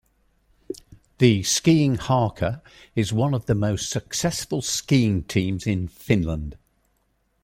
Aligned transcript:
The 1.19 1.43
"skiing 1.43 1.93
Haka" 1.93 2.63
is 2.95 3.13
one 3.13 3.35
of 3.35 3.45
the 3.45 3.53
most 3.53 3.91
successful 3.91 4.63
skiing 4.63 5.21
teams 5.25 5.67
in 5.67 5.87
Finland. 5.87 6.57